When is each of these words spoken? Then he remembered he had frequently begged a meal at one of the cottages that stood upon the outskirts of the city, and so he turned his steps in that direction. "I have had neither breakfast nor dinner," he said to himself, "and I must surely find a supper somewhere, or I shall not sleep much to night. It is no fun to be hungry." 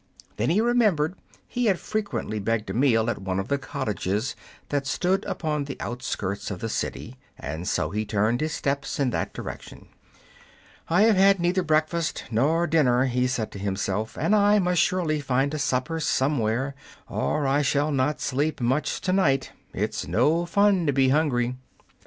Then 0.37 0.49
he 0.49 0.61
remembered 0.61 1.13
he 1.47 1.65
had 1.67 1.77
frequently 1.79 2.39
begged 2.39 2.71
a 2.71 2.73
meal 2.73 3.07
at 3.07 3.21
one 3.21 3.37
of 3.39 3.49
the 3.49 3.59
cottages 3.59 4.35
that 4.69 4.87
stood 4.87 5.23
upon 5.25 5.65
the 5.65 5.77
outskirts 5.79 6.49
of 6.49 6.57
the 6.57 6.69
city, 6.69 7.17
and 7.37 7.67
so 7.67 7.91
he 7.91 8.03
turned 8.03 8.41
his 8.41 8.51
steps 8.51 8.99
in 8.99 9.11
that 9.11 9.31
direction. 9.31 9.89
"I 10.89 11.03
have 11.03 11.17
had 11.17 11.39
neither 11.39 11.61
breakfast 11.61 12.23
nor 12.31 12.65
dinner," 12.65 13.05
he 13.05 13.27
said 13.27 13.51
to 13.51 13.59
himself, 13.59 14.17
"and 14.17 14.35
I 14.35 14.57
must 14.57 14.81
surely 14.81 15.19
find 15.19 15.53
a 15.53 15.59
supper 15.59 15.99
somewhere, 15.99 16.73
or 17.07 17.45
I 17.45 17.61
shall 17.61 17.91
not 17.91 18.19
sleep 18.21 18.59
much 18.59 19.01
to 19.01 19.13
night. 19.13 19.51
It 19.71 19.91
is 19.91 20.07
no 20.07 20.47
fun 20.47 20.87
to 20.87 20.93
be 20.93 21.09
hungry." 21.09 21.57